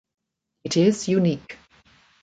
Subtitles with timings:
[0.63, 1.57] It is unique.